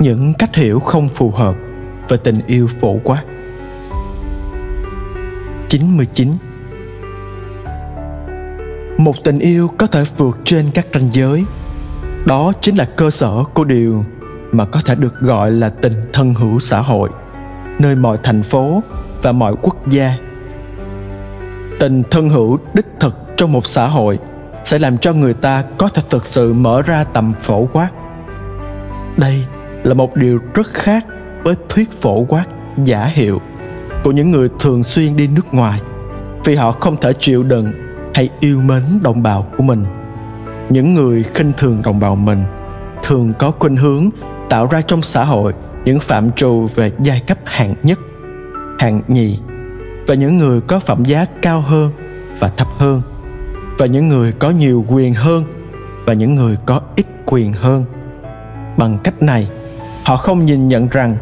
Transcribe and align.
những 0.00 0.34
cách 0.34 0.54
hiểu 0.54 0.80
không 0.80 1.08
phù 1.08 1.30
hợp 1.30 1.54
và 2.08 2.16
tình 2.16 2.38
yêu 2.46 2.66
phổ 2.80 2.98
quát. 3.04 3.24
99 5.68 6.28
một 8.98 9.24
tình 9.24 9.38
yêu 9.38 9.70
có 9.78 9.86
thể 9.86 10.04
vượt 10.16 10.38
trên 10.44 10.66
các 10.74 10.86
ranh 10.94 11.08
giới. 11.12 11.44
Đó 12.26 12.52
chính 12.60 12.76
là 12.76 12.84
cơ 12.96 13.10
sở 13.10 13.44
của 13.54 13.64
điều 13.64 14.04
mà 14.52 14.64
có 14.64 14.80
thể 14.84 14.94
được 14.94 15.20
gọi 15.20 15.50
là 15.50 15.68
tình 15.68 15.92
thân 16.12 16.34
hữu 16.34 16.58
xã 16.58 16.80
hội, 16.80 17.10
nơi 17.78 17.96
mọi 17.96 18.18
thành 18.22 18.42
phố 18.42 18.82
và 19.22 19.32
mọi 19.32 19.54
quốc 19.62 19.88
gia. 19.88 20.16
Tình 21.80 22.02
thân 22.10 22.28
hữu 22.28 22.58
đích 22.74 22.86
thực 23.00 23.16
trong 23.36 23.52
một 23.52 23.66
xã 23.66 23.86
hội 23.86 24.18
sẽ 24.64 24.78
làm 24.78 24.98
cho 24.98 25.12
người 25.12 25.34
ta 25.34 25.64
có 25.78 25.88
thể 25.88 26.02
thực 26.10 26.26
sự 26.26 26.52
mở 26.52 26.82
ra 26.82 27.04
tầm 27.04 27.32
phổ 27.40 27.68
quát. 27.72 27.88
Đây 29.16 29.44
là 29.84 29.94
một 29.94 30.16
điều 30.16 30.38
rất 30.54 30.74
khác 30.74 31.06
với 31.42 31.54
thuyết 31.68 31.92
phổ 31.92 32.24
quát, 32.24 32.44
giả 32.84 33.04
hiệu 33.04 33.40
của 34.04 34.12
những 34.12 34.30
người 34.30 34.48
thường 34.60 34.84
xuyên 34.84 35.16
đi 35.16 35.26
nước 35.26 35.54
ngoài 35.54 35.80
vì 36.44 36.54
họ 36.54 36.72
không 36.72 36.96
thể 36.96 37.12
chịu 37.18 37.42
đựng 37.42 37.72
hay 38.14 38.28
yêu 38.40 38.60
mến 38.60 38.82
đồng 39.02 39.22
bào 39.22 39.46
của 39.56 39.62
mình. 39.62 39.84
Những 40.68 40.94
người 40.94 41.22
khinh 41.22 41.52
thường 41.56 41.82
đồng 41.84 42.00
bào 42.00 42.16
mình 42.16 42.44
thường 43.02 43.32
có 43.38 43.50
khuynh 43.50 43.76
hướng 43.76 44.10
tạo 44.48 44.66
ra 44.66 44.80
trong 44.80 45.02
xã 45.02 45.24
hội 45.24 45.52
những 45.84 45.98
phạm 45.98 46.32
trù 46.32 46.68
về 46.74 46.92
giai 46.98 47.22
cấp 47.26 47.38
hạng 47.44 47.74
nhất, 47.82 47.98
hạng 48.78 49.00
nhì 49.08 49.38
và 50.06 50.14
những 50.14 50.38
người 50.38 50.60
có 50.60 50.78
phẩm 50.78 51.04
giá 51.04 51.24
cao 51.42 51.60
hơn 51.60 51.92
và 52.38 52.48
thấp 52.48 52.68
hơn 52.78 53.02
và 53.78 53.86
những 53.86 54.08
người 54.08 54.32
có 54.32 54.50
nhiều 54.50 54.84
quyền 54.88 55.14
hơn 55.14 55.44
và 56.06 56.12
những 56.12 56.34
người 56.34 56.56
có 56.66 56.80
ít 56.96 57.06
quyền 57.26 57.52
hơn. 57.52 57.84
Bằng 58.76 58.98
cách 59.04 59.22
này 59.22 59.48
họ 60.04 60.16
không 60.16 60.44
nhìn 60.44 60.68
nhận 60.68 60.88
rằng 60.88 61.16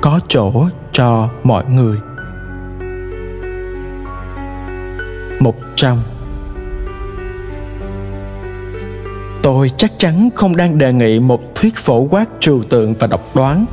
có 0.00 0.20
chỗ 0.28 0.52
cho 0.92 1.28
mọi 1.44 1.64
người. 1.64 1.96
Một 5.40 5.54
trăm 5.76 5.98
tôi 9.42 9.70
chắc 9.76 9.92
chắn 9.98 10.28
không 10.34 10.56
đang 10.56 10.78
đề 10.78 10.92
nghị 10.92 11.20
một 11.20 11.40
thuyết 11.54 11.76
phổ 11.76 12.00
quát 12.10 12.24
trừu 12.40 12.62
tượng 12.62 12.94
và 12.94 13.06
độc 13.06 13.36
đoán 13.36 13.64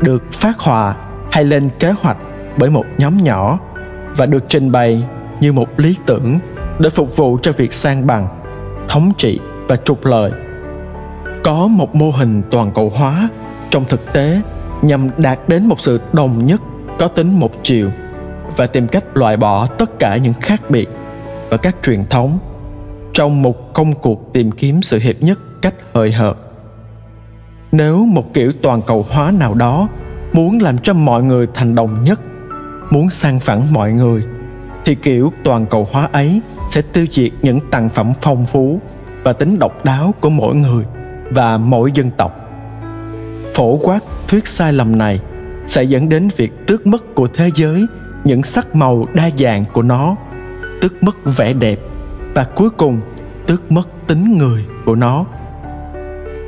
được 0.00 0.32
phát 0.32 0.58
họa 0.58 0.94
hay 1.32 1.44
lên 1.44 1.68
kế 1.78 1.94
hoạch 2.02 2.16
bởi 2.56 2.70
một 2.70 2.84
nhóm 2.98 3.16
nhỏ 3.16 3.58
và 4.16 4.26
được 4.26 4.44
trình 4.48 4.72
bày 4.72 5.02
như 5.40 5.52
một 5.52 5.68
lý 5.76 5.96
tưởng 6.06 6.38
để 6.78 6.90
phục 6.90 7.16
vụ 7.16 7.38
cho 7.42 7.52
việc 7.52 7.72
sang 7.72 8.06
bằng, 8.06 8.28
thống 8.88 9.12
trị 9.16 9.40
và 9.68 9.76
trục 9.76 10.04
lợi. 10.04 10.32
Có 11.44 11.66
một 11.66 11.94
mô 11.94 12.10
hình 12.10 12.42
toàn 12.50 12.70
cầu 12.74 12.92
hóa 12.96 13.28
trong 13.70 13.84
thực 13.84 14.12
tế, 14.12 14.40
nhằm 14.82 15.08
đạt 15.18 15.38
đến 15.48 15.66
một 15.66 15.80
sự 15.80 16.00
đồng 16.12 16.46
nhất, 16.46 16.60
có 16.98 17.08
tính 17.08 17.40
một 17.40 17.52
chiều, 17.62 17.90
và 18.56 18.66
tìm 18.66 18.88
cách 18.88 19.04
loại 19.16 19.36
bỏ 19.36 19.66
tất 19.66 19.98
cả 19.98 20.16
những 20.16 20.32
khác 20.32 20.70
biệt 20.70 20.88
và 21.50 21.56
các 21.56 21.76
truyền 21.82 22.04
thống 22.10 22.38
trong 23.12 23.42
một 23.42 23.74
công 23.74 23.92
cuộc 23.94 24.32
tìm 24.32 24.50
kiếm 24.50 24.82
sự 24.82 24.98
hiệp 24.98 25.22
nhất 25.22 25.38
cách 25.62 25.74
hời 25.94 26.12
hợt. 26.12 26.36
Nếu 27.72 28.04
một 28.04 28.34
kiểu 28.34 28.52
toàn 28.62 28.82
cầu 28.82 29.06
hóa 29.10 29.32
nào 29.38 29.54
đó 29.54 29.88
muốn 30.32 30.58
làm 30.62 30.78
cho 30.78 30.94
mọi 30.94 31.22
người 31.22 31.46
thành 31.54 31.74
đồng 31.74 32.02
nhất, 32.02 32.20
muốn 32.90 33.10
sang 33.10 33.40
phẳng 33.40 33.72
mọi 33.72 33.92
người, 33.92 34.22
thì 34.84 34.94
kiểu 34.94 35.32
toàn 35.44 35.66
cầu 35.66 35.88
hóa 35.92 36.08
ấy 36.12 36.40
sẽ 36.70 36.82
tiêu 36.92 37.06
diệt 37.10 37.30
những 37.42 37.60
tặng 37.70 37.88
phẩm 37.88 38.12
phong 38.20 38.44
phú 38.44 38.80
và 39.24 39.32
tính 39.32 39.58
độc 39.58 39.84
đáo 39.84 40.14
của 40.20 40.28
mỗi 40.28 40.54
người 40.54 40.84
và 41.30 41.58
mỗi 41.58 41.92
dân 41.94 42.10
tộc 42.10 42.39
phổ 43.54 43.76
quát 43.76 44.00
thuyết 44.28 44.48
sai 44.48 44.72
lầm 44.72 44.98
này 44.98 45.20
sẽ 45.66 45.82
dẫn 45.82 46.08
đến 46.08 46.28
việc 46.36 46.52
tước 46.66 46.86
mất 46.86 47.14
của 47.14 47.28
thế 47.34 47.50
giới, 47.54 47.86
những 48.24 48.42
sắc 48.42 48.74
màu 48.74 49.06
đa 49.14 49.30
dạng 49.38 49.64
của 49.72 49.82
nó, 49.82 50.16
tước 50.80 51.02
mất 51.02 51.16
vẻ 51.36 51.52
đẹp 51.52 51.78
và 52.34 52.44
cuối 52.44 52.70
cùng 52.70 53.00
tước 53.46 53.72
mất 53.72 53.88
tính 54.06 54.38
người 54.38 54.64
của 54.86 54.94
nó. 54.94 55.24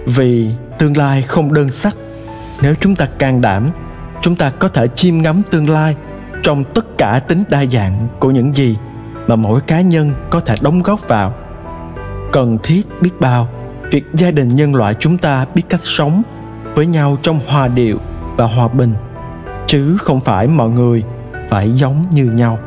Vì 0.07 0.51
tương 0.79 0.97
lai 0.97 1.23
không 1.23 1.53
đơn 1.53 1.71
sắc, 1.71 1.97
nếu 2.63 2.75
chúng 2.81 2.95
ta 2.95 3.07
can 3.19 3.41
đảm, 3.41 3.69
chúng 4.23 4.37
ta 4.37 4.51
có 4.51 4.69
thể 4.69 4.89
chiêm 4.95 5.15
ngắm 5.19 5.43
tương 5.51 5.71
lai 5.71 5.97
trong 6.43 6.65
tất 6.65 6.99
cả 6.99 7.21
tính 7.29 7.45
đa 7.49 7.65
dạng 7.65 8.09
của 8.21 8.31
những 8.31 8.55
gì 8.55 8.77
mà 9.27 9.37
mỗi 9.37 9.61
cá 9.61 9.81
nhân 9.81 10.13
có 10.31 10.41
thể 10.41 10.55
đóng 10.61 10.83
góp 10.83 11.09
vào. 11.09 11.35
Cần 12.33 12.59
thiết 12.63 12.83
biết 13.01 13.21
bao 13.21 13.49
việc 13.91 14.05
gia 14.15 14.31
đình 14.31 14.49
nhân 14.49 14.75
loại 14.75 14.95
chúng 14.99 15.19
ta 15.19 15.47
biết 15.55 15.63
cách 15.69 15.81
sống 15.85 16.23
với 16.75 16.87
nhau 16.87 17.17
trong 17.23 17.41
hòa 17.47 17.69
điệu 17.69 17.99
và 18.37 18.45
hòa 18.45 18.69
bình. 18.69 18.95
Chứ 19.67 19.97
không 20.01 20.21
phải 20.21 20.49
mọi 20.49 20.69
người 20.69 21.03
phải 21.49 21.71
giống 21.71 22.05
như 22.11 22.25
nhau. 22.25 22.59